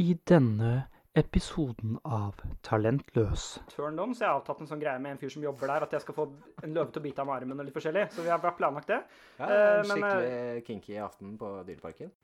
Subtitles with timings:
[0.00, 5.18] I denne episoden av Talentløs Turn så jeg har avtalt en sånn greie med en
[5.20, 6.24] fyr som jobber der, at jeg skal få
[6.64, 8.06] en løve til å bite av meg armen og litt forskjellig.
[8.14, 9.02] Så vi har bare planlagt det.
[9.36, 12.14] Ja, Eh, en men, skikkelig kinky aften på Dyreparken.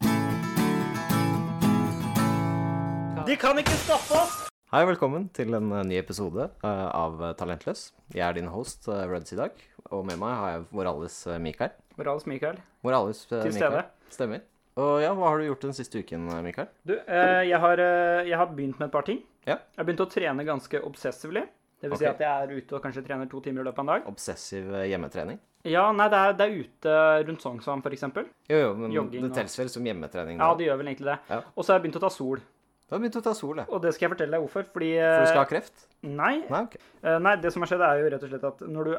[3.29, 4.41] De kan ikke stoppe oss!
[4.73, 7.91] Hei, velkommen til en eh, ny episode eh, av Talentløs.
[8.15, 9.53] Jeg er din host, Reds, i dag.
[9.93, 11.77] Og med meg har jeg vår alles uh, Mikael.
[12.01, 12.57] Morales Mikael.
[12.81, 13.83] Vår alles uh, Til Mikael.
[13.83, 13.89] stede.
[14.17, 14.47] Stemmer.
[14.77, 16.69] Og ja, hva har du gjort den siste uken, Mikael?
[16.85, 19.23] Du, eh, jeg, har, eh, jeg har begynt med et par ting.
[19.47, 19.57] Ja.
[19.57, 21.47] Jeg har begynt å trene ganske obsessively.
[21.81, 23.85] Det vil si at jeg er ute og kanskje trener to timer i løpet av
[23.85, 24.07] en dag.
[24.11, 25.39] Obsessiv eh, hjemmetrening?
[25.67, 26.97] Ja, nei, det er, det er ute
[27.29, 28.29] rundt Sognsvann, eksempel.
[28.53, 30.39] Jo, jo, men Jogging det teller vel som hjemmetrening?
[30.41, 31.17] Ja, det gjør vel egentlig det.
[31.33, 31.41] Ja.
[31.57, 32.45] Og så har jeg begynt å ta sol.
[32.87, 33.67] Du har begynt å ta sol, ja.
[33.75, 34.69] Og det skal jeg fortelle deg hvorfor.
[34.77, 35.87] Fordi For du skal ha kreft?
[36.07, 36.77] Nei, Nei, ok.
[37.03, 38.95] Eh, Nei, det som har skjedd er jo rett og slett at når du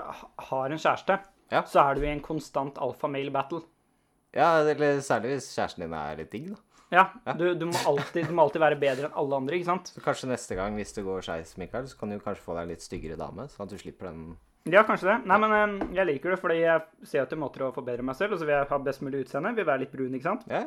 [0.49, 1.19] har en kjæreste,
[1.53, 1.61] Ja.
[1.63, 3.61] så er du i en konstant alfa-male battle.
[4.35, 6.63] Ja, eller særlig hvis kjæresten din er litt digg, da.
[6.89, 7.03] Ja,
[7.35, 9.89] Du, du, må alltid, du må alltid være bedre enn alle andre, ikke sant?
[9.91, 12.63] Så kanskje neste gang, hvis det går skeis, Mikael, så kan du kanskje få deg
[12.63, 14.21] en litt styggere dame, sånn at du slipper den
[14.71, 15.17] Ja, kanskje det.
[15.27, 18.35] Nei, men eh, jeg liker det, fordi jeg ser etter måter å forbedre meg selv,
[18.35, 20.47] og så vil jeg ha best mulig utseende, vil være litt brun, ikke sant?
[20.51, 20.63] Ja,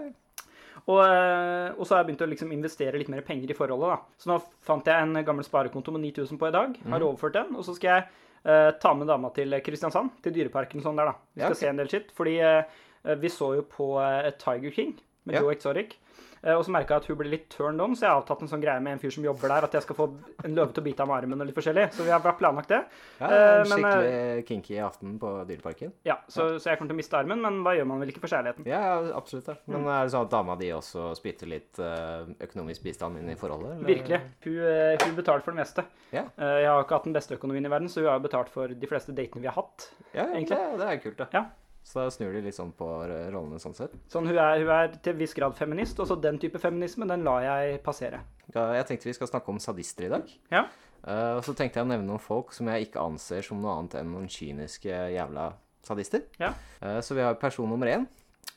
[0.87, 3.91] Og, eh, og så har jeg begynt å liksom investere litt mer penger i forholdet,
[3.93, 4.17] da.
[4.21, 7.57] Så nå fant jeg en gammel sparekonto med 9000 på i dag, har overført den,
[7.57, 8.07] og så skal jeg
[8.45, 11.17] uh, ta med dama til Kristiansand, til Dyreparken og sånn der, da.
[11.37, 11.61] Vi Ja, okay.
[11.65, 15.43] se en del skitt, fordi eh, vi så jo på eh, Tiger King med Ja.
[15.43, 15.97] Joe Exotic.
[16.43, 18.41] Eh, Og så merka jeg at hun ble litt turned on, så jeg har avtalt
[18.41, 20.07] en sånn greie med en fyr som jobber der, at jeg skal få
[20.45, 21.85] en løve til å bite av meg armen og litt forskjellig.
[21.93, 22.79] Så vi har planlagt det.
[23.21, 25.93] ja Eh, en men, skikkelig kinky aften på Dyreparken.
[26.09, 28.23] Ja, så, så jeg kommer til å miste armen, men hva gjør man vel ikke
[28.25, 28.65] for kjærligheten?
[28.73, 29.53] Ja, ja, absolutt.
[29.53, 29.59] Ja.
[29.69, 33.37] Men er det sånn at dama di også spytter litt eh, økonomisk bistand inn i
[33.37, 33.77] forholdet?
[33.77, 33.93] eller?
[33.93, 34.21] Virkelig.
[34.49, 35.85] Hun, eh, hun betaler for det meste.
[36.17, 36.25] Ja.
[36.41, 38.67] Eh, Jeg har ikke hatt den beste økonomien i verden, så hun har betalt for
[38.73, 39.91] de fleste datene vi har hatt.
[40.15, 40.57] Ja, ja egentlig.
[40.57, 41.29] Det, det er kult, da.
[41.37, 41.45] Ja.
[41.91, 43.97] Så da snur de litt sånn på eh, rollene sånn sett.
[44.13, 47.09] Sånn, hun er, hun er til en viss grad feminist, og så den type feminisme,
[47.11, 48.21] den lar jeg passere.
[48.55, 50.31] Ja, jeg tenkte vi skal snakke om sadister i dag.
[50.55, 50.69] Ja.
[51.01, 53.75] Uh, og så tenkte jeg å nevne noen folk som jeg ikke anser som noe
[53.75, 55.49] annet enn noen kyniske jævla
[55.87, 56.29] sadister.
[56.39, 56.53] Ja.
[56.79, 58.07] Uh, så vi har person nummer én.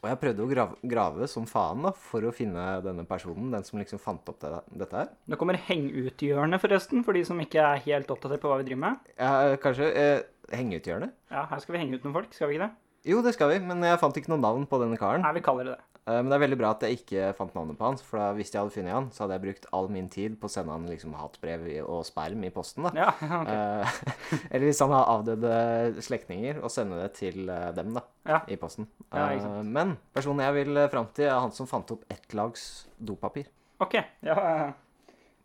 [0.04, 3.64] Og jeg prøvde å grave, grave som faen da, for å finne denne personen, den
[3.64, 4.52] som liksom fant opp det,
[4.84, 5.14] dette her.
[5.32, 8.84] Nå kommer heng-ut-hjørnet, forresten, for de som ikke er helt oppdatert på hva vi driver
[8.84, 9.14] med.
[9.16, 11.16] Ja, kanskje eh, henge-ut-hjørnet?
[11.32, 12.83] Ja, her skal vi henge ut noen folk, skal vi ikke det?
[13.06, 15.24] Jo, det skal vi, men jeg fant ikke noe navn på denne karen.
[15.26, 15.82] Nei, vi kaller det det.
[16.04, 18.30] Eh, Men det er veldig bra at jeg ikke fant navnet på hans, for da,
[18.36, 20.72] hvis jeg hadde funnet han, så hadde jeg brukt all min tid på å sende
[20.76, 22.92] han liksom hatbrev og sperm i posten, da.
[22.96, 23.10] Ja,
[23.40, 23.52] ok.
[23.54, 23.98] Eh,
[24.52, 28.40] eller hvis han har avdøde slektninger, og sende det til eh, dem, da, Ja.
[28.52, 28.88] i posten.
[29.12, 32.66] Ja, ikke men personen jeg vil fram til, er han som fant opp ett lags
[33.00, 33.48] dopapir.
[33.84, 34.36] Ok, ja.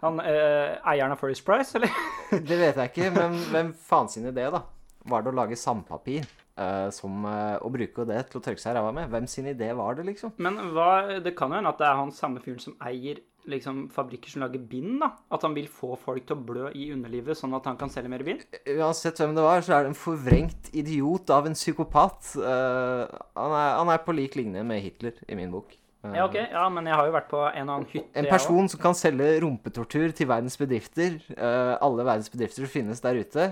[0.03, 1.91] Han eieren av First Price, eller?
[2.31, 4.63] Det vet jeg ikke, men hvem faen sin idé, da?
[5.11, 6.27] Var det å lage sandpapir?
[6.59, 9.09] Eh, som uh, Å bruke det til å tørke seg ræva med?
[9.13, 10.35] Hvem sin idé var det, liksom?
[10.43, 13.87] Men hva, det kan jo hende at det er han samme fyren som eier liksom,
[13.95, 15.13] fabrikker som lager bind, da.
[15.33, 18.13] At han vil få folk til å blø i underlivet, sånn at han kan selge
[18.13, 18.45] mer bind.
[18.77, 22.35] Uansett hvem det var, så er det en forvrengt idiot av en psykopat.
[22.37, 23.07] Uh,
[23.39, 25.79] han, er, han er på lik linje med Hitler i min bok.
[26.05, 28.13] Eh, Ja, ok, ja, men jeg har jo vært på en eller annen hytte.
[28.21, 31.19] En person som kan selge rumpetortur til verdens bedrifter.
[31.35, 33.49] eh, alle verdens bedrifter som finnes der ute.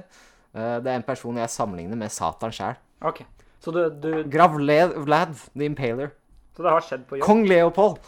[0.54, 2.76] Eh, det er en person jeg sammenligner med Satan sjæl.
[3.04, 3.22] Ok,
[3.60, 6.12] så, du, du, Grav Vlad, the Impaler.
[6.56, 7.26] så det har skjedd på jobb.
[7.26, 7.98] Kong Leopold.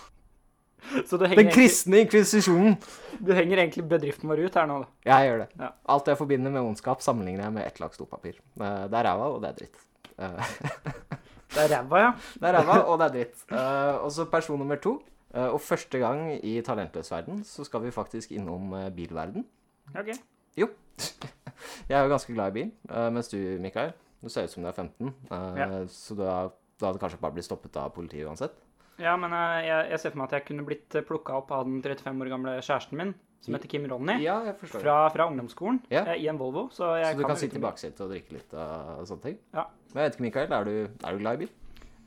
[1.04, 2.76] Så du henger, Den kristne inkvisisjonen.
[3.19, 4.88] du henger egentlig bedriften vår ut her nå, da.
[5.10, 5.49] Jeg gjør det.
[5.59, 5.71] Ja.
[5.94, 8.38] Alt jeg forbinder med ondskap, sammenligner jeg med ett lags dopapir.
[8.60, 9.84] Eh, det er ræva, og det er dritt.
[10.19, 10.54] Eh,
[11.49, 12.09] Det er ræva, ja.
[12.38, 13.44] Det er ræva, og det er dritt.
[13.50, 14.99] Eh, og så person nummer to.
[15.38, 19.44] Og første gang i talentløs verden så skal vi faktisk innom bilverden.
[19.93, 20.09] Ok.
[20.56, 20.69] Jo.
[21.88, 22.70] jeg er jo ganske glad i bil,
[23.12, 23.93] mens du, Mikael,
[24.23, 25.12] du ser ut som du er 15.
[25.31, 25.69] eh, Ja.
[25.89, 28.55] Så har, du hadde kanskje bare blitt stoppet av politiet uansett.
[28.99, 31.65] Ja, men eh, jeg, jeg ser for meg at jeg kunne blitt plukka opp av
[31.69, 36.03] den 35 år gamle kjæresten min, som heter Kim Ronny, Ja, fra, fra ungdomsskolen, Ja.
[36.11, 36.67] eh, i en Volvo.
[36.75, 39.39] Så, så du kan kan sitte i baksetet og drikke litt av sånne ting?
[39.55, 39.69] Ja.
[39.95, 40.75] Men jeg vet ikke, Mikael, er du,
[41.05, 41.53] er du glad i bil?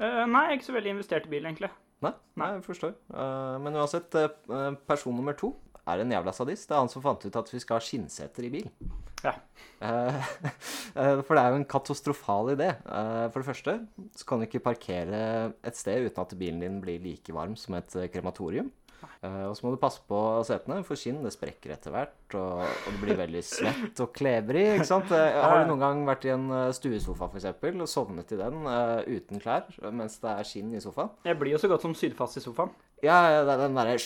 [0.02, 1.70] Uh, nei, jeg er ikke så veldig investert i bil, egentlig.
[2.02, 2.12] Nei,
[2.42, 2.94] nei, jeg forstår.
[3.14, 5.54] Uh, men uansett, uh, person nummer to
[5.92, 6.70] er en jævla sadist.
[6.70, 8.70] Det er han som fant ut at vi skal ha skinnseter i bil.
[9.22, 9.36] Ja.
[9.82, 10.34] Eh,
[11.00, 12.74] eh, for det er jo en katastrofal idé.
[12.74, 13.78] Eh, for det første
[14.18, 15.24] så kan du ikke parkere
[15.66, 18.72] et sted uten at bilen din blir like varm som et krematorium.
[19.22, 22.88] Og så må du passe på setene, for skinn det sprekker etter hvert, og, og
[22.90, 24.64] det blir veldig svett og klebrig.
[24.76, 25.14] ikke sant?
[25.14, 29.02] Har du noen gang vært i en stuesofa for eksempel, og sovnet i den uh,
[29.06, 31.14] uten klær mens det er skinn i sofaen?
[31.26, 32.74] Jeg blir jo så godt som sydfast i sofaen.
[33.06, 33.98] Ja, den derre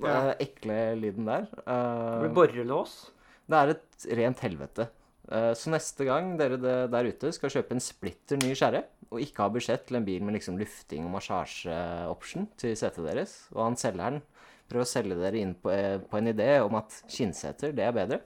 [0.00, 0.34] Ja.
[0.40, 1.46] ekle lyden der.
[1.50, 3.10] Det blir Eh, borrelås.
[3.48, 4.88] det er et rent helvete.
[5.30, 6.56] Eh, Så neste gang dere
[6.88, 10.22] der ute skal kjøpe en splitter ny skjære, og ikke ha budsjett til en bil
[10.22, 14.22] med liksom lufting og massasjeoption til setet deres, og han selgeren
[14.68, 17.92] prøver å selge dere inn på, eh, på en idé om at skinnseter, det er
[17.92, 18.20] bedre.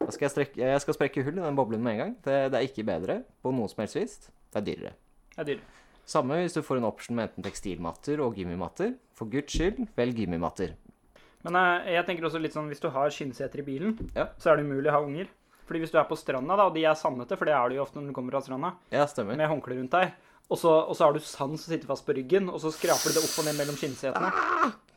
[0.00, 2.16] Da skal jeg, strekke, jeg skal sprekke hull i den boblen med en gang.
[2.22, 4.16] Det, det er ikke bedre på noe som helst vis.
[4.52, 4.92] Det er dyrere.
[5.34, 5.70] Det er dyrere.
[6.04, 8.94] Samme hvis du får en option med enten tekstilmatter og gummimatter.
[9.16, 10.74] For guds skyld, velg gummimatter.
[11.44, 14.28] Men eh, jeg tenker også litt sånn, hvis du har skinnseter i bilen, Ja.
[14.40, 15.28] så er det umulig å ha unger.
[15.68, 17.76] Fordi hvis du er på stranda, da, og de er sandete, for det er du
[17.78, 19.36] jo ofte når du kommer fra stranda, Ja, stemmer.
[19.36, 20.12] med håndkle rundt deg,
[20.50, 23.12] og så, og så har du sand som sitter fast på ryggen, og så skraper
[23.12, 24.32] du det opp og ned mellom skinnsetene.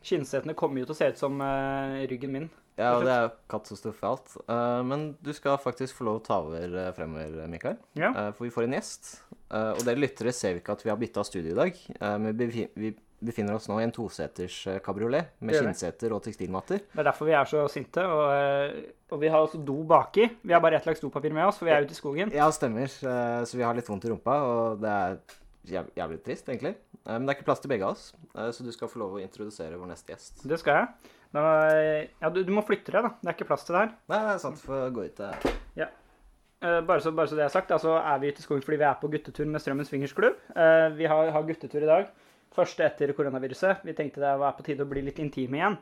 [0.08, 2.50] Skinnsetene kommer jo til å se ut som uh, ryggen min.
[2.78, 4.36] Ja, og det er jo katastrofalt.
[4.48, 7.80] Uh, men du skal faktisk få lov å ta over uh, fremover, Mikael.
[7.98, 8.12] Ja.
[8.14, 9.10] Eh, for vi får en gjest.
[9.50, 11.80] Eh, og dere lyttere ser vi ikke at vi har bytta studio i dag.
[11.98, 12.92] Eh, men vi vi
[13.24, 16.84] befinner oss nå i en toseters eh, kabriolet med skinnseter og tekstilmatter.
[16.92, 18.06] Det er derfor vi er så sinte.
[18.06, 20.30] Og, eh, og vi har også do baki.
[20.44, 22.34] Vi har bare ett lags dopapir med oss, for vi er ute i skogen.
[22.36, 22.88] Ja, stemmer.
[22.88, 25.20] Eh, så vi har litt vondt i rumpa, og det er
[25.68, 26.78] jævlig trist, egentlig.
[27.08, 29.20] Men det er ikke plass til begge av oss, så du skal få lov å
[29.24, 30.42] introdusere vår neste gjest.
[30.48, 31.14] Det skal jeg.
[31.36, 33.14] Eh, ja, du, du må flytte deg, da.
[33.20, 33.96] Det er ikke plass til det her.
[34.12, 34.62] Nei, det er sant.
[34.64, 35.50] Få gå ut eh.
[35.78, 38.80] Eh, bare, så, bare så det er sagt, så er vi ute i skogen fordi
[38.82, 40.40] vi er på guttetur med Strømmens Fingersklubb.
[40.98, 42.08] Vi har, har guttetur i dag.
[42.58, 43.84] Første etter koronaviruset.
[43.86, 45.78] Vi tenkte det var på tide å bli litt intime igjen.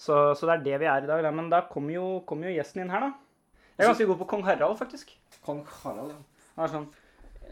[0.00, 1.26] Så, så det er det vi er i dag.
[1.34, 3.56] Men da kommer jo, kom jo gjesten inn her, da.
[3.76, 5.12] Jeg er ganske god på kong Harald, faktisk.
[5.44, 6.20] Kong Harald, ja.
[6.60, 6.88] Er sånn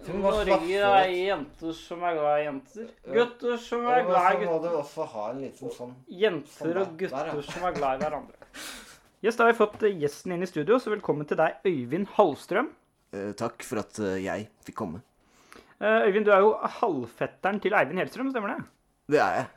[0.07, 2.91] Norge er jenter som er glad i jenter.
[3.17, 4.69] Gutter som er glad i gutter.
[4.69, 8.53] du også ha en liten sånn Jenter og Sånn, gutter som er glad i hverandre.
[9.25, 12.13] Yes, Da har vi fått eh, gjesten inn i studio, så velkommen til deg, Øyvind
[12.15, 12.71] Hallstrøm.
[13.11, 15.03] Eh, Takk for at eh, jeg fikk komme.
[15.79, 18.65] Eh, Øyvind, du er jo halvfetteren til Eivind Hellstrøm, stemmer det?
[19.15, 19.49] Det er jeg.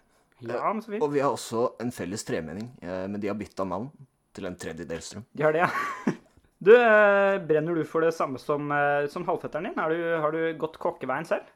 [0.51, 1.03] Ja, men så fint.
[1.05, 3.89] Og vi har også en felles tremenning, eh, men de har bytta navn
[4.33, 5.25] til en tredjedel strøm.
[5.33, 6.13] De har det, ja.
[6.61, 9.73] Du, eh, brenner du for det samme som, eh, som halvfetteren din?
[9.73, 11.47] Du, har du gått kokkeveien selv?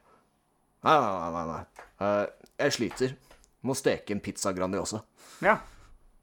[0.82, 1.44] Nei, nei, nei.
[1.52, 1.86] nei.
[2.02, 3.14] Eh, jeg sliter.
[3.62, 5.04] Må steke en pizza Grandiosa.
[5.46, 5.60] Ja.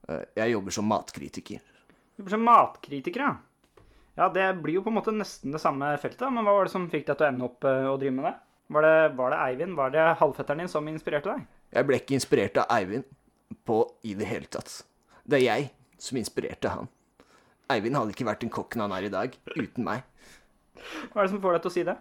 [0.09, 1.63] Eh, jeg jobber som matkritiker.
[1.63, 3.31] Du jobber som matkritiker, ja.
[4.19, 6.73] Ja, det blir jo på en måte nesten det samme feltet, men hva var det
[6.73, 8.33] som fikk deg til å ende opp og å drive med det?
[8.73, 11.47] Var det, var det Eivind, var det halvfetteren din som inspirerte deg?
[11.73, 13.07] Jeg ble ikke inspirert av Eivind
[13.67, 14.83] på i det hele tatt.
[15.25, 15.67] Det er jeg
[16.01, 16.89] som inspirerte han.
[17.73, 20.05] Eivind hadde ikke vært den kokken han er i dag, uten meg.
[21.11, 21.97] Hva er det som får deg til å si det?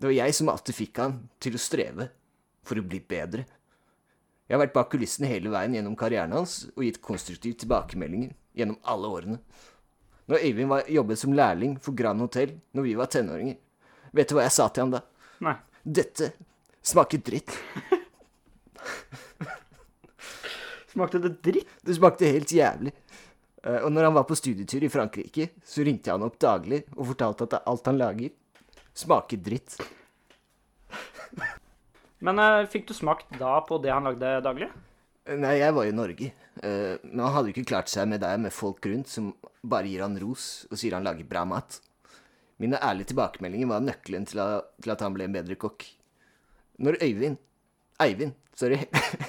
[0.00, 2.06] Det var jeg som alltid fikk han til å streve
[2.66, 3.44] for å bli bedre.
[4.46, 8.80] Jeg har vært bak kulissene hele veien gjennom karrieren hans og gitt konstruktive tilbakemeldinger gjennom
[8.88, 9.38] alle årene.
[10.30, 13.56] Når Øyvind var, jobbet som lærling for Grand Hotel når vi var tenåringer,
[14.14, 15.00] vet du hva jeg sa til han da?
[15.42, 15.56] Nei.
[15.82, 16.30] Dette
[16.86, 17.50] smaker dritt.
[20.90, 21.68] Smakte det dritt?
[21.86, 22.92] Det smakte helt jævlig.
[23.62, 26.82] Eh, Og når han var på studietur i Frankrike, så ringte jeg han opp daglig
[26.96, 28.32] og fortalte at alt han lager,
[28.94, 29.76] smaker dritt.
[32.20, 34.70] Men eh, fikk du smakt da på det han lagde daglig?
[35.30, 36.32] Nei, jeg var i Norge.
[36.62, 39.30] Eh, Men han hadde jo ikke klart seg med deg med folk rundt som
[39.62, 41.80] bare gir han ros og sier han lager bra mat.
[42.60, 45.86] Mine ærlige tilbakemeldinger var nøkkelen til, å, til at han ble en bedre kokk.
[46.80, 47.38] Når Øyvind
[48.00, 48.78] Eivind, sorry.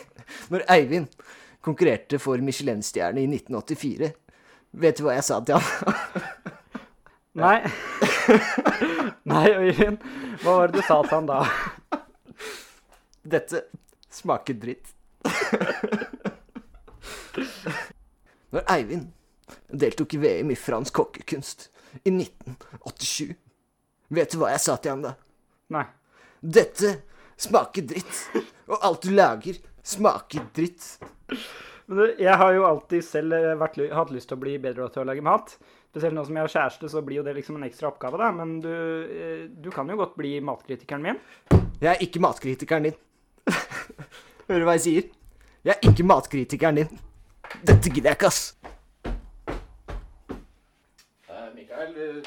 [0.51, 1.07] Når Eivind
[1.63, 4.11] konkurrerte for Michelin-stjerne i 1984,
[4.83, 5.99] vet du hva jeg sa til han?
[7.41, 7.57] Nei.
[9.31, 9.99] Nei, Øyvind.
[10.43, 11.41] Hva var det du sa til han da?
[13.35, 13.65] Dette
[14.11, 14.95] smaker dritt.
[18.51, 19.11] Når Eivind
[19.67, 21.69] deltok i VM i fransk kokkekunst
[22.03, 23.33] i 1987,
[24.15, 25.15] vet du hva jeg sa til han da?
[25.75, 25.85] Nei.
[26.41, 26.93] Dette
[27.41, 28.21] smaker dritt.
[28.71, 30.87] Og alt du lager, smaker dritt.
[31.85, 34.87] Men du, jeg har jo alltid selv eh, vært, hatt lyst til å bli bedre
[34.93, 35.55] til å lage mat.
[35.91, 38.31] Spesielt nå som jeg har kjæreste, så blir jo det liksom en ekstra oppgave, da.
[38.35, 41.21] Men du, eh, du kan jo godt bli matkritikeren min.
[41.81, 42.99] Jeg er ikke matkritikeren din.
[44.47, 45.11] Hører du hva jeg sier?
[45.67, 47.01] Jeg er ikke matkritikeren din.
[47.59, 48.55] Dette gidder jeg ikke, ass.
[51.55, 52.21] Mikael, du,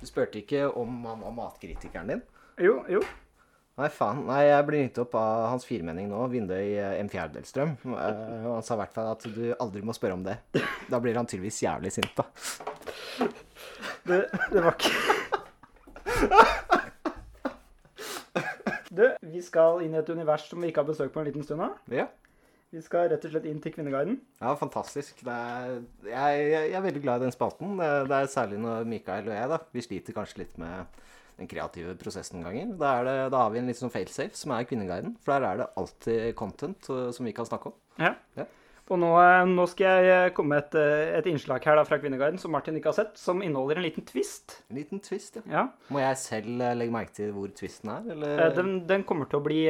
[0.00, 2.24] du spurte ikke om han var matkritikeren din?
[2.60, 3.02] Jo, jo.
[3.80, 4.18] Nei, faen.
[4.28, 7.70] Nei, jeg blir ringt opp av hans firmenning nå, Vindøy eh, en fjerdedelsstrøm.
[7.96, 10.36] Eh, han sa i hvert fall at du aldri må spørre om det.
[10.92, 12.24] Da blir han tydeligvis jævlig sint, da.
[14.04, 14.18] Det,
[14.52, 14.90] det var ikke
[18.92, 21.46] Du, vi skal inn i et univers som vi ikke har besøkt på en liten
[21.46, 21.70] stund nå.
[21.94, 22.10] Ja.
[22.72, 24.14] Vi skal rett og slett inn til Kvinneguiden.
[24.40, 25.18] Ja, fantastisk.
[25.26, 25.74] Det er,
[26.08, 27.74] jeg, jeg er veldig glad i den spalten.
[27.76, 31.02] Det, det er særlig når Mikael og jeg da, vi sliter kanskje litt med
[31.36, 32.72] den kreative prosessen noen ganger.
[32.80, 35.18] Da, er det, da har vi en litt sånn failsafe, som er Kvinneguiden.
[35.20, 37.76] For der er det alltid content uh, som vi kan snakke om.
[38.00, 38.14] Ja.
[38.40, 38.48] Ja.
[38.92, 41.84] Og nå, eh, nå skal jeg eh, komme med et, eh, et innslag her da
[41.86, 44.58] fra Kvinneguiden som Martin ikke har sett, som inneholder en liten twist.
[44.72, 45.44] En liten twist, ja.
[45.48, 45.62] Ja.
[45.94, 48.34] Må jeg selv legge merke til hvor twisten er, eller?
[48.48, 49.62] Eh, Den, den kommer til å bli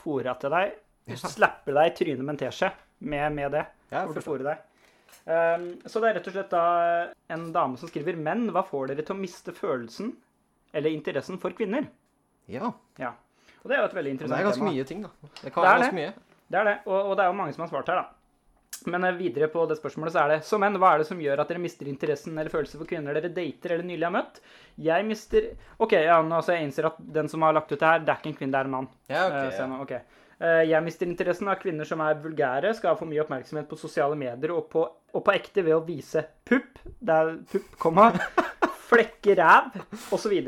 [0.00, 0.78] fora til deg.
[1.10, 3.64] Du slapper deg i trynet med en teskje med, med det.
[3.90, 4.66] Ja, til å deg.
[5.30, 6.64] Um, så det er rett og slett da
[7.34, 10.14] en dame som skriver Men hva får dere til å miste følelsen
[10.72, 11.88] eller interessen for kvinner?
[12.50, 12.70] Ja.
[12.98, 13.12] Ja.
[13.60, 14.40] Og det er jo et veldig interessant tema.
[14.40, 14.72] det er ganske tema.
[14.72, 15.10] mye ting, da.
[15.20, 15.98] Det Det kan være er det.
[15.98, 16.12] mye.
[16.50, 18.08] Det er det, og, og det er jo mange som har svart her, da.
[18.88, 21.20] Men eh, videre på det spørsmålet så er det Så menn, hva er det som
[21.20, 24.40] gjør at dere mister interessen eller følelser for kvinner dere dater eller nylig har møtt?
[24.80, 27.90] Jeg mister OK, ja, nå så jeg innser at den som har lagt ut det
[27.90, 28.88] her, det er ikke en kvinne, det er en mann.
[29.10, 29.36] Ja, ok.
[29.52, 29.68] så, Ja.
[29.68, 29.92] nå, ok.
[29.98, 33.76] Eh, Jeg mister interessen av kvinner som er vulgære, skal ha for mye oppmerksomhet på
[33.76, 38.06] sosiale medier og på, og på ekte ved å vise pupp, det er pupp, komma,
[38.88, 39.76] flekke ræv,
[40.16, 40.38] osv.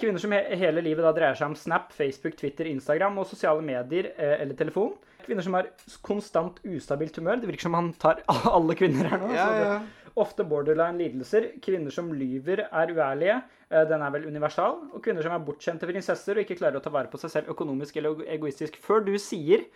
[0.00, 3.62] Kvinner som he hele livet da dreier seg om Snap, Facebook, Twitter, Instagram og sosiale
[3.64, 4.94] medier eh, eller telefon.
[5.26, 5.68] Kvinner som har
[6.02, 7.42] konstant ustabilt humør.
[7.42, 8.22] Det virker som han tar
[8.56, 9.30] alle kvinner her nå.
[9.36, 9.74] Ja, ja.
[10.18, 11.50] Ofte borderline-lidelser.
[11.62, 13.36] Kvinner som lyver, er uærlige.
[13.70, 14.78] Eh, Den er vel universal.
[14.92, 17.52] Og kvinner som er bortskjemte prinsesser og ikke klarer å ta vare på seg selv
[17.54, 18.80] økonomisk eller egoistisk.
[18.82, 19.66] Før du sier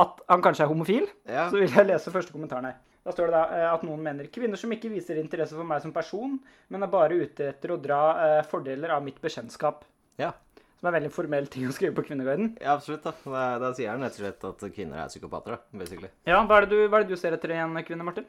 [0.00, 1.50] at han kanskje er homofil, Ja.
[1.50, 2.76] så vil jeg lese første kommentaren her.
[3.04, 5.82] Da står det da eh, at noen mener kvinner som ikke viser interesse for meg
[5.82, 6.38] som person,
[6.70, 7.98] men er bare ute etter å dra
[8.38, 9.82] eh, fordeler av mitt bekjentskap.
[10.18, 10.30] Ja.
[10.78, 12.56] Som er en veldig formell ting å skrive på Kvinneguiden.
[12.60, 13.02] ja, absolutt.
[13.04, 16.08] Da Da, da sier han rett og slett at kvinner er psykopater, da, basically.
[16.26, 18.24] Ja, hva er, det du, hva er det du ser etter i en kvinne, Martin?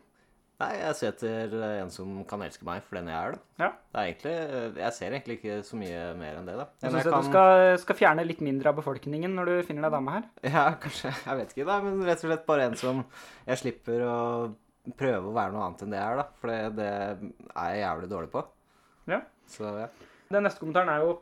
[0.63, 3.63] Nei, jeg ser etter eh, en som kan elske meg for den jeg er, da.
[3.63, 3.70] Ja.
[3.93, 6.67] Det er egentlig, eh, Jeg ser egentlig ikke så mye mer enn det, da.
[6.84, 9.98] Jeg Men syns du skal, skal fjerne litt mindre av befolkningen når du finner deg
[9.98, 10.29] dame her.
[10.55, 11.12] Ja, kanskje.
[11.12, 11.67] Jeg vet ikke.
[11.70, 13.03] Nei, men rett og slett bare en som
[13.50, 14.17] jeg slipper å
[15.00, 16.25] prøve å være noe annet enn det jeg er, da.
[16.41, 18.48] For det, det er jeg jævlig dårlig på.
[19.12, 19.22] Ja.
[19.51, 19.88] Så ja.
[20.34, 21.13] Den neste kommentaren er jo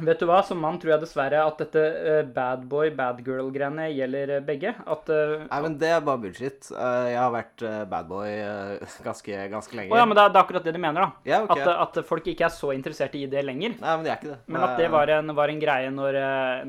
[0.00, 3.88] Vet du hva, som mann tror jeg dessverre at dette uh, bad boy, bad girl-greiene
[3.92, 4.72] gjelder eh, begge.
[4.88, 6.70] At uh, Nei, men det er bare bullshit.
[6.72, 8.30] Uh, Jeg har vært bad boy
[9.08, 9.92] ganske, ganske lenge.
[9.92, 11.28] Å ja, men det er, det er akkurat det de mener, da.
[11.28, 11.66] Ja, okay.
[11.66, 13.76] At, at folk ikke er så interessert i det lenger.
[13.82, 14.40] Nei, men det er ikke det.
[14.48, 16.20] Men at det var en, var en greie når,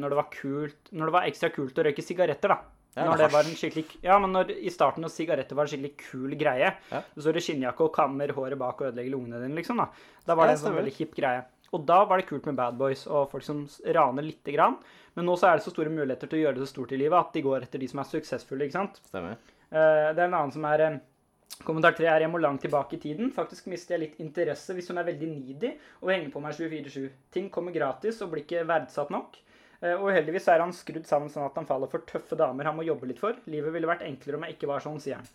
[0.01, 2.78] når, det var kult, når det var ekstra kult å røyke sigaretter, da.
[2.92, 5.72] Ja, når det var en skikkelig, ja, men når i starten når sigaretter var en
[5.72, 7.00] skikkelig kul greie, Ja.
[7.16, 9.80] så står det skinnjakke og kammer håret bak og ødelegger lungene dine, liksom.
[9.80, 9.88] Da
[10.28, 11.46] Da var det en sånn veldig hipp greie.
[11.72, 13.62] Og da var det kult med bad boys og folk som
[13.96, 14.75] raner lite grann.
[15.16, 17.00] Men nå så er det så store muligheter til å gjøre det så stort i
[17.00, 19.00] livet at de går etter de som er suksessfulle, ikke sant.
[19.08, 19.40] Stemmer.
[19.72, 21.00] Uh, Det er en annen som er eh,
[21.68, 23.30] Kommentar tre er jeg må langt tilbake i tiden.
[23.36, 27.10] Faktisk mister jeg litt interesse hvis hun er veldig needy og henger på meg 24-7.
[27.36, 29.36] Ting kommer gratis og blir ikke verdsatt nok.
[29.82, 32.75] Eh, Og uheldigvis er han skrudd sammen sånn at han faller for tøffe damer han
[32.80, 33.36] må jobbe litt for.
[33.51, 35.28] Livet ville vært enklere om jeg ikke var sånn, sier han.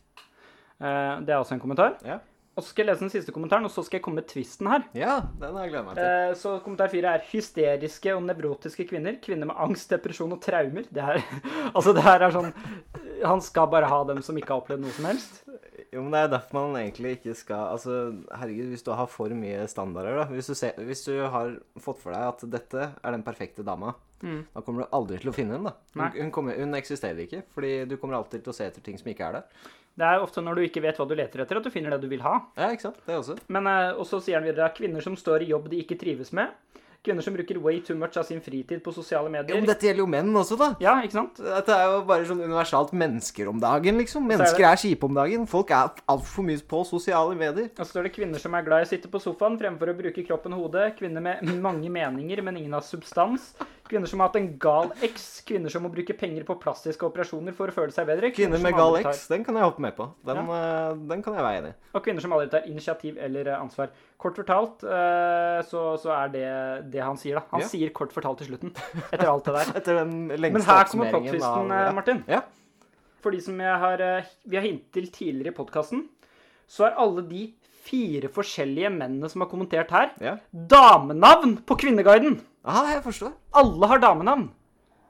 [1.25, 1.95] Det er også en kommentar.
[2.05, 2.19] Ja.
[2.57, 4.69] Og så skal jeg lese den siste kommentaren, og så skal jeg komme med tvisten
[4.73, 4.85] her.
[4.97, 6.07] Ja, den har jeg gledet meg til.
[6.09, 9.19] Eh, Så kommentar fire er hysteriske og nevrotiske kvinner.
[9.21, 10.89] Kvinner med angst, depresjon og traumer.
[10.89, 11.21] Det her,
[11.77, 12.55] altså det her er sånn
[13.27, 15.43] Han skal bare ha dem som ikke har opplevd noe som helst.
[15.93, 17.93] Jo, men det er derfor man egentlig ikke skal Altså,
[18.41, 22.01] herregud, hvis du har for mye standarder, da Hvis du, ser, hvis du har fått
[22.03, 23.95] for deg at dette er den perfekte dama,
[24.25, 25.77] da kommer du aldri til å finne henne, da.
[25.93, 26.01] Mm.
[26.01, 28.97] Hun, hun, kommer, hun eksisterer ikke, fordi du kommer alltid til å se etter ting
[28.97, 29.67] som ikke er der.
[29.97, 32.03] Det er ofte når du ikke vet hva du leter etter, at du finner det
[32.05, 32.35] du vil ha.
[32.59, 32.99] Ja, ikke sant?
[33.07, 33.39] Det også.
[33.49, 36.35] Men også Og sier han videre at kvinner som står i jobb de ikke trives
[36.37, 36.53] med.
[37.07, 39.87] Kvinner som bruker way too much av sin fritid på sosiale Jo, Ja, men dette
[39.87, 40.69] gjelder jo menn også, da.
[40.83, 41.39] Ja, ikke sant?
[41.39, 44.27] Dette er jo bare sånn universalt mennesker om dagen, liksom.
[44.27, 45.47] er Mennesker er kjipe om dagen.
[45.47, 47.71] Folk er altfor mye på sosiale medier.
[47.77, 49.97] Og så står det kvinner som er glad i å sitte på sofaen fremfor å
[50.01, 50.97] bruke kroppen og hodet.
[50.99, 53.53] Kvinner med mange meninger, men ingen har substans.
[53.87, 55.25] Kvinner som har hatt en gal eks.
[55.47, 58.33] Kvinner som må bruke penger på plastiske operasjoner for å føle seg bedre.
[58.35, 60.09] Kvinner kvinner med gal tar- X, den kan jeg hoppe med på.
[60.27, 61.77] Den, eh, den kan jeg være enig i.
[61.95, 63.93] Og kvinner som aldri tar initiativ eller eh, ansvar.
[64.19, 66.47] Kort fortalt uh, så, så er det
[66.95, 67.45] det han sier, da.
[67.53, 67.69] Han Ja.
[67.69, 68.73] sier kort fortalt til slutten.
[69.13, 69.73] Etter alt det der.
[69.83, 72.25] Etter den lengste Men her kommer av- eh, Martin.
[72.27, 72.41] Ja.
[73.21, 74.03] For de som jeg har,
[74.47, 76.05] vi har hintet til tidligere i podkasten,
[76.67, 77.45] så er alle de
[77.87, 80.33] fire forskjellige mennene som har kommentert her, ja.
[80.51, 82.41] damenavn på Kvinneguiden!
[82.67, 83.33] Aha, jeg forstår.
[83.55, 84.49] Alle har damenavn.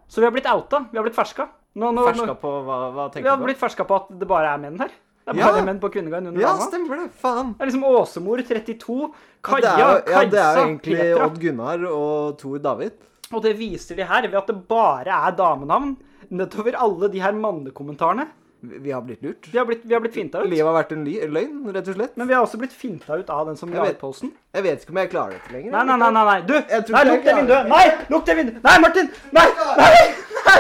[0.09, 0.85] Så vi har blitt outa.
[0.93, 1.49] Vi har blitt ferska.
[1.77, 3.49] Nå, nå, Ferska nå, på hva, hva vi tenker har du på?
[3.51, 4.89] blitt ferska på at det bare er menn her.
[5.27, 5.51] Det er Ja.
[5.53, 6.67] bare menn på Kvinneguiden under Ja, dama.
[6.71, 7.11] stemmer det.
[7.21, 7.53] Faen.
[7.59, 10.67] Det er liksom Åsemor 32, Ja, Kaja, det er, jo- ja, det er Kajsa, jo
[10.69, 11.25] egentlig Petra.
[11.27, 12.93] Odd Gunnar og Tor David.
[13.33, 15.97] Og det viser de her ved at det bare er damenavn
[16.31, 18.29] nedover alle de her mannekommentarene.
[18.67, 19.49] Vi har blitt lurt.
[19.53, 20.51] Vi har blitt, vi har blitt finta ut.
[20.51, 22.17] Livet har vært en løgn, rett og slett.
[22.21, 24.33] Men vi har også blitt finta ut av den som la ut posten.
[24.57, 25.73] Jeg vet ikke om jeg klarer dette lenger.
[25.75, 26.39] Nei, nei, nei, nei, nei.
[26.49, 26.55] Du!
[26.97, 27.71] Nei, lukk det vinduet!
[27.73, 27.85] Nei!
[28.13, 28.63] Lukk det vinduet!
[28.67, 29.11] Nei, Martin!
[29.37, 29.47] Nei!
[29.81, 30.03] Nei!
[30.47, 30.59] Nei!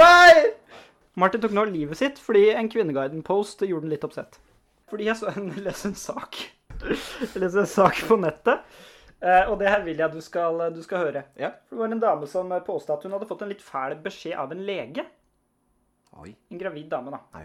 [0.00, 0.32] Nei!
[1.20, 4.40] Martin tok nå livet sitt fordi en Kvinneguiden-post gjorde den litt oppsett.
[4.90, 6.40] Fordi jeg så en, leste en sak
[6.84, 8.66] Jeg leste en sak på nettet,
[9.24, 11.22] Uh, og det her vil jeg du skal, du skal høre.
[11.40, 11.48] Ja.
[11.70, 14.52] Det var en dame som påstod at hun hadde fått en litt fæl beskjed av
[14.52, 15.06] en lege.
[16.22, 16.34] Oi.
[16.52, 17.20] En gravid dame, da.
[17.34, 17.44] Nei.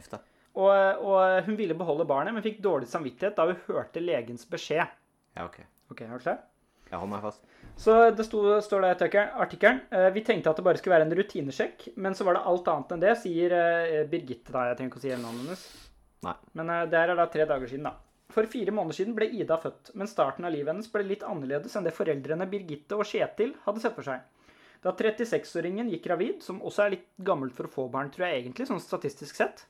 [0.60, 4.90] Og, og hun ville beholde barnet, men fikk dårlig samvittighet da hun hørte legens beskjed.
[5.38, 5.60] Ja, OK.
[5.94, 6.42] Ok, er du klar?
[6.90, 7.44] Jeg holder meg fast.
[7.80, 11.06] Så det sto, står det i artikkelen- eh, Vi tenkte at det bare skulle være
[11.08, 14.66] en rutinesjekk, men så var det alt annet enn det, sier eh, Birgitte, da.
[14.70, 15.66] Jeg trenger ikke å si navnet hennes.
[16.26, 16.34] Nei.
[16.54, 17.94] Men eh, det her er da tre dager siden, da.
[18.34, 21.76] For fire måneder siden ble Ida født, men starten av livet hennes ble litt annerledes
[21.78, 24.26] enn det foreldrene Birgitte og Kjetil hadde sett for seg.
[24.84, 28.44] Da 36-åringen gikk gravid, som også er litt gammelt for å få barn, tror jeg
[28.46, 29.66] egentlig, sånn statistisk sett.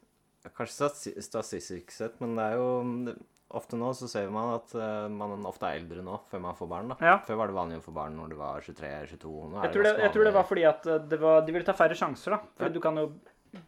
[0.55, 0.89] Kanskje
[1.25, 3.15] statistisk sett, men det er jo
[3.49, 6.67] Ofte nå så ser man at eh, man ofte er eldre nå før man får
[6.69, 6.91] barn.
[6.91, 6.97] da.
[7.01, 7.15] Ja.
[7.25, 9.31] Før var det vanlig å få barn når du var 23-22.
[9.49, 11.55] Nå er Jeg tror, det, jeg tror det var fordi at eh, det var, de
[11.55, 12.39] ville ta færre sjanser, da.
[12.59, 12.75] For Ja.
[12.75, 13.07] du kan jo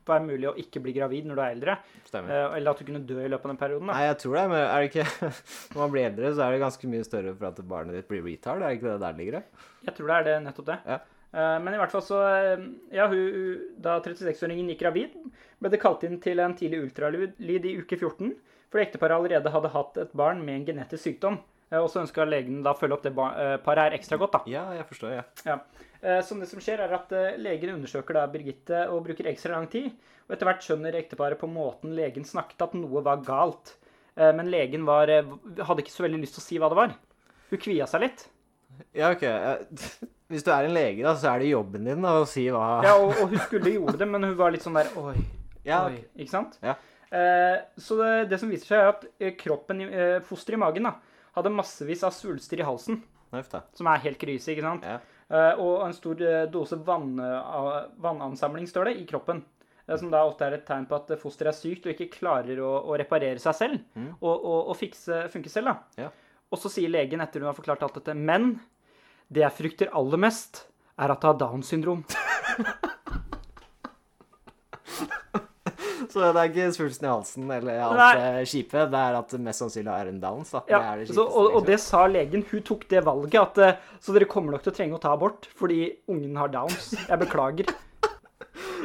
[0.05, 1.75] være mulig å ikke bli gravid når du er eldre.
[2.05, 2.29] Stemmer.
[2.29, 3.89] eh, Eller at du kunne dø i løpet av den perioden.
[3.89, 3.95] da.
[3.98, 5.33] Nei, jeg tror det, men er det ikke
[5.74, 8.21] Når man blir eldre, så er det ganske mye større for at barnet ditt blir
[8.29, 8.62] retard.
[8.62, 9.41] Er det ikke det der ligger?
[9.89, 10.77] Jeg tror det er det, nettopp det.
[10.86, 11.00] Ja.
[11.34, 12.64] Eh, Men i hvert fall så eh,
[12.98, 15.14] Ja, hun, da 36-åringen gikk gravid,
[15.62, 18.34] ble det kalt inn til en tidlig ultralyd i uke 14,
[18.72, 21.40] fordi ekteparet allerede hadde hatt et barn med en genetisk sykdom.
[21.72, 24.42] Eh, Og så ønska legen da følge opp det paret her ekstra godt, da.
[24.52, 25.24] Ja, jeg forstår, ja.
[25.48, 25.60] Ja.
[26.26, 29.92] Så det som skjer, er at legen undersøker da Birgitte og bruker ekstra lang tid.
[30.26, 33.76] Og etter hvert skjønner ekteparet på måten legen snakket at noe var galt.
[34.18, 36.96] Men legen var, hadde ikke så veldig lyst til å si hva det var.
[37.52, 38.26] Hun kvia seg litt.
[38.98, 39.22] Ja, ok.
[40.32, 42.80] Hvis du er en lege, da, så er det jobben din da, å si hva
[42.86, 45.16] Ja, og, og hun skulle gjorde det, men hun var litt sånn der Oi.
[45.68, 46.00] Ja, oi.
[46.16, 46.56] Ikke sant?
[46.64, 46.78] Ja.
[47.12, 50.88] Eh, så det, det som viser seg, er at eh, kroppen, eh, fosteret i magen,
[50.88, 50.96] da,
[51.36, 53.02] hadde massevis av svulster i halsen.
[53.36, 53.52] Nøff.
[53.78, 54.88] Som er helt krise, ikke sant?
[54.88, 55.00] Ja.
[55.32, 59.44] Eh, og en stor eh, dose vann, eh, vannansamling, står det, i kroppen.
[59.92, 62.70] Som da ofte er et tegn på at fosteret er sykt og ikke klarer å,
[62.88, 63.80] å reparere seg selv.
[63.98, 64.12] Mm.
[64.22, 66.06] Og, og, og fikse, funke selv, da.
[66.06, 66.38] Ja.
[66.52, 68.54] Og så sier legen etter hun har forklart alt dette, men
[69.32, 70.66] det jeg frykter aller mest,
[71.00, 72.04] er at det har Downs syndrom.
[76.12, 79.40] Så det er ikke svulsten i halsen eller alt det kjipe, det er at det
[79.46, 80.62] mest sannsynlig er en downs, da.
[80.68, 81.68] Ja, det er det så, og, og liksom.
[81.70, 82.44] det sa legen.
[82.50, 83.38] Hun tok det valget.
[83.40, 85.80] At, eh, så dere kommer nok til å trenge å ta abort fordi
[86.12, 86.92] ungen har downs.
[86.98, 87.72] Jeg beklager.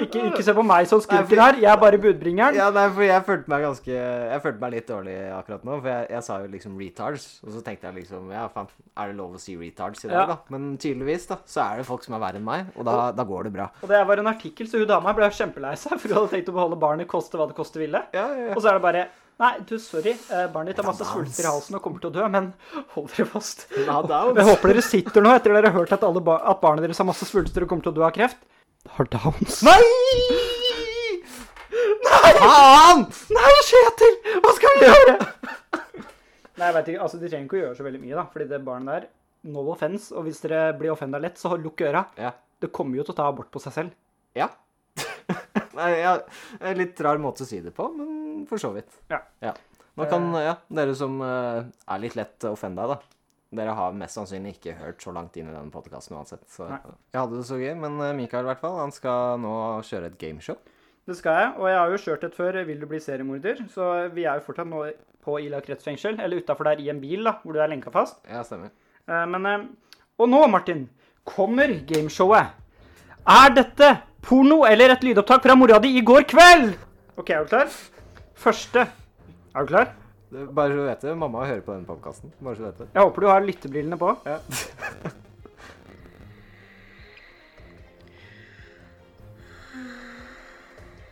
[0.04, 1.58] Ikke, ikke se på meg som skurken her.
[1.62, 2.54] Jeg er bare budbringeren.
[2.58, 5.88] Ja, nei, for jeg følte meg ganske Jeg følte meg litt dårlig akkurat nå, for
[5.92, 9.18] jeg, jeg sa jo liksom retards, og så tenkte jeg liksom Ja, faen, er det
[9.20, 10.26] lov å si retards i dag, Ja.
[10.34, 10.38] da?
[10.54, 13.24] Men tydeligvis, da, så er det folk som er verre enn meg, og da, da
[13.28, 13.70] går det bra.
[13.82, 16.50] Og det var en artikkel, så hun dama ble kjempelei seg, for hun hadde tenkt
[16.52, 18.02] å beholde barnet koste hva det koste ville.
[18.16, 19.06] Ja, ja, Og så er det bare
[19.36, 20.14] Nei, du, sorry.
[20.32, 22.46] eh, Barnet ditt har masse svulster i halsen og kommer til å dø, men
[22.94, 23.66] hold dere fast.
[23.76, 26.96] Jeg håper dere sitter nå etter dere har hørt at, alle ba at barnet deres
[27.02, 28.38] har masse svulster og kommer til å dø av kreft.
[28.94, 29.62] Har downs.
[29.66, 29.82] Nei!
[32.06, 32.32] Nei!
[32.38, 33.04] Faen!
[33.34, 34.16] Nei, Kjetil!
[34.44, 35.14] Hva skal vi gjøre?
[36.56, 37.02] Nei, jeg vet ikke.
[37.04, 38.26] Altså, De trenger ikke å gjøre så veldig mye, da.
[38.32, 39.08] Fordi det barnet der
[39.52, 40.10] No offense.
[40.16, 42.06] Og hvis dere blir offenda lett, så lukk øra.
[42.18, 42.32] Ja.
[42.62, 43.96] Det kommer jo til å ta abort på seg selv.
[44.36, 44.48] Ja.
[45.78, 46.16] Nei, ja,
[46.78, 48.88] litt rar måte å si det på, men for så vidt.
[49.12, 49.20] Ja.
[49.96, 52.96] Man kan, ja, Dere som eh, er litt lett offenda, da.
[53.54, 56.42] Dere har mest sannsynlig ikke hørt så langt inn i denne podkasten uansett.
[56.50, 56.80] Så Nei.
[57.14, 57.74] jeg hadde det så gøy.
[57.78, 59.52] Men eh, Mikael i hvert fall, han skal nå
[59.86, 60.58] kjøre et gameshow.
[61.06, 61.52] Det skal jeg.
[61.60, 62.58] Og jeg har jo kjørt et før.
[62.66, 63.60] Vil du bli seriemorder?
[63.70, 64.82] Så vi er jo fortsatt nå
[65.22, 66.18] på Ila kretsfengsel.
[66.22, 68.18] Eller utafor der i en bil, da, hvor du er lenka fast.
[68.26, 68.72] Ja, stemmer.
[69.06, 69.66] Eh, Men eh,
[70.18, 70.88] Og nå, Martin,
[71.28, 72.50] kommer gameshowet.
[73.26, 73.92] Er dette
[74.26, 76.74] porno eller et lydopptak fra mora di i går kveld?
[77.18, 77.70] OK, er du klar?
[78.36, 78.86] Første.
[79.54, 79.94] Er du klar?
[80.30, 82.32] Det, bare så du vet det, mamma hører på denne podkasten.
[82.42, 82.88] Bare så du vet det.
[82.94, 84.08] Jeg håper du har lyttebrillene på.
[84.26, 84.38] Ja.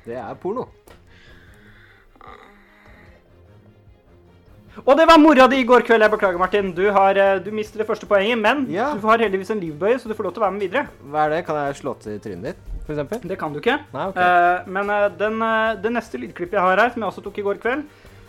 [0.09, 0.67] det er porno.
[4.83, 6.03] Og det var mora di i går kveld.
[6.03, 6.73] Jeg beklager, Martin.
[6.75, 8.95] Du, har, eh, du mister det første poenget, men Ja.
[8.99, 10.89] du har heldigvis en livbøye, så du får lov til å være med videre.
[11.07, 11.47] Hva er det?
[11.47, 13.21] Kan jeg slå til trynet ditt, for eksempel?
[13.23, 13.79] Det kan du ikke.
[13.95, 14.23] Nei, okay.
[14.23, 17.39] uh, men uh, den, uh, det neste lydklippet jeg har her, som jeg også tok
[17.39, 17.85] i går kveld,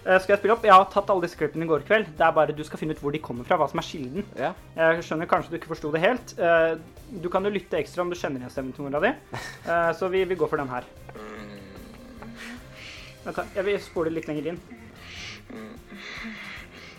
[0.06, 0.66] skal jeg spille opp.
[0.68, 2.12] Jeg har tatt alle disse klippene i går kveld.
[2.18, 4.26] Det er bare du skal finne ut hvor de kommer fra, hva som er kilden.
[4.38, 4.52] Ja.
[4.78, 6.36] Jeg skjønner kanskje du ikke forsto det helt.
[6.38, 6.76] Eh,
[7.24, 9.14] du kan jo lytte ekstra om du kjenner igjen stemmen til mora di.
[9.66, 10.86] Eh, så vi, vi går for den her.
[13.26, 13.48] Da.
[13.56, 14.60] Jeg vil spole litt lenger inn.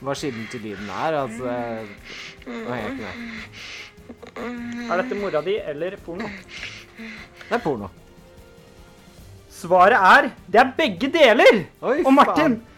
[0.03, 1.15] Hva kilden til lyden er?
[1.23, 1.93] Altså eh,
[2.47, 4.91] Nå henger jeg ikke med.
[4.91, 6.29] Er dette mora di eller porno?
[6.99, 7.89] Det er porno.
[9.57, 11.63] Svaret er det er begge deler!
[11.81, 12.76] Oi, Og Martin, faen.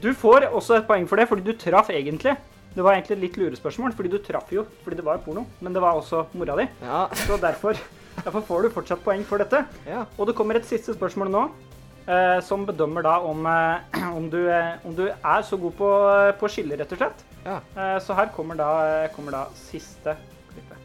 [0.00, 2.36] Du får også et poeng for det, fordi du traff egentlig.
[2.74, 5.74] Det var egentlig et litt lurespørsmål, fordi du traff jo fordi det var porno, men
[5.74, 6.68] det var også mora di.
[6.84, 7.06] Ja.
[7.26, 7.78] Så derfor,
[8.22, 9.64] derfor får du fortsatt poeng for dette.
[9.88, 10.04] ja.
[10.18, 11.42] Og det kommer et siste spørsmål nå,
[12.06, 15.90] eh, som bedømmer da om, eh, om, du, eh, om du er så god på,
[16.40, 17.24] på skille, rett og slett.
[17.44, 17.58] ja.
[17.76, 18.70] Eh, så her kommer da,
[19.16, 20.14] kommer da siste
[20.52, 20.78] klippet.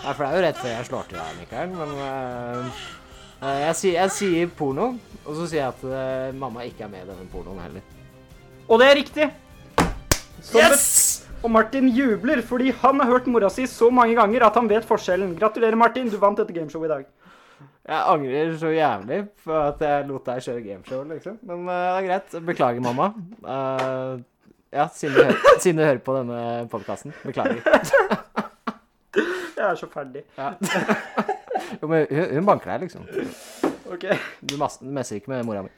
[0.00, 2.86] Nei, for det er jo rett før jeg slår til deg, Mikael, men eh, eh,
[3.40, 4.90] jeg, sier, jeg sier porno,
[5.24, 7.84] og så sier jeg at eh, mamma ikke er med i denne pornoen heller.
[8.68, 9.30] Og det er riktig!
[10.44, 10.86] Som yes!
[11.40, 14.84] Og Martin jubler fordi han har hørt mora si så mange ganger at han vet
[14.84, 15.32] forskjellen.
[15.38, 16.10] Gratulerer, Martin.
[16.12, 17.08] Du vant dette gameshowet i dag.
[17.90, 21.40] Jeg angrer så jævlig på at jeg lot deg kjøre gameshow, liksom.
[21.48, 22.36] Men det uh, er greit.
[22.46, 23.08] Beklager, mamma.
[23.40, 24.20] Uh,
[24.72, 27.16] ja, siden du, hører, siden du hører på denne podkasten.
[27.24, 27.64] Beklager.
[29.60, 30.22] Jeg er så ferdig.
[30.38, 30.54] Ja.
[31.78, 33.06] Jo, men hun, hun banker deg, liksom.
[33.90, 34.06] OK.
[34.46, 35.70] Du mas- messer ikke med mora mi.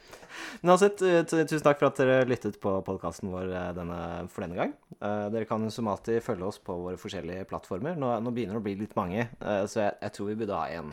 [0.63, 3.99] Men uansett, eh, tu- tusen takk for at dere lyttet på podkasten vår eh, denne,
[4.33, 4.73] for denne gang.
[5.01, 7.97] Eh, dere kan som alltid følge oss på våre forskjellige plattformer.
[8.01, 10.59] Nå, nå begynner det å bli litt mange, eh, så jeg, jeg tror vi burde
[10.61, 10.93] ha en,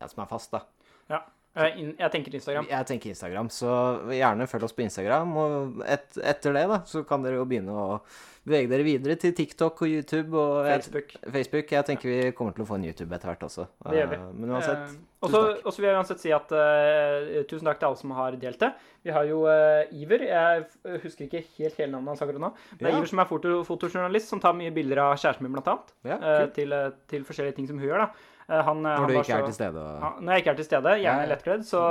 [0.00, 0.62] en som er fast, da.
[1.10, 1.22] Ja.
[1.60, 2.66] Eh, Jeg tenker Instagram.
[2.70, 3.74] Jeg tenker Instagram, så
[4.14, 5.36] gjerne følg oss på Instagram.
[5.36, 8.00] Og et, etter det, da, så kan dere jo begynne å
[8.48, 11.10] bevege dere videre til TikTok og YouTube og jeg- Facebook.
[11.32, 11.70] Facebook.
[11.76, 13.66] Jeg tenker vi kommer til å få en YouTube etter hvert også.
[13.84, 14.16] Det gjør vi.
[14.16, 14.78] Eh, Men uansett,
[15.22, 15.66] Eh, tusen takk.
[15.66, 18.58] og så vil jeg uansett si at uh, tusen takk til alle som har delt
[18.58, 18.72] det.
[19.04, 20.22] Vi har jo uh, Iver.
[20.24, 20.64] Jeg
[21.02, 22.50] husker ikke helt hele navnet hans akkurat nå.
[22.72, 22.96] Men det er Ja.
[22.96, 25.92] Iver som er foto, fotojournalist, som tar mye bilder av kjæresten min, blant annet.
[26.08, 26.24] Ja, cool.
[26.24, 26.74] uh, til,
[27.12, 28.10] til forskjellige ting som hun gjør, da.
[28.50, 29.82] Eh, Han, eh, Når du ikke er til stede.
[30.02, 31.82] Han, når jeg ikke er til stede, gjerne lettkledd, så,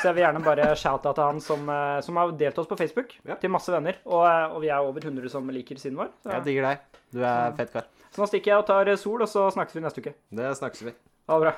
[0.00, 2.76] så jeg vil gjerne bare shout-out til han som, eh, som har delt oss på
[2.80, 3.38] Facebook Ja.
[3.40, 3.96] til masse venner.
[4.04, 6.12] Og, og vi er over 100 som liker siden vår.
[6.22, 6.84] Så, Jeg digger deg.
[7.16, 7.86] Du er fett kar.
[8.12, 10.12] så nå stikker jeg og tar sol, og så snakkes vi neste uke.
[10.36, 10.94] Det snakkes vi.
[11.30, 11.54] Ha det bra.